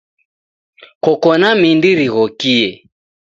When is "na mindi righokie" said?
1.41-2.67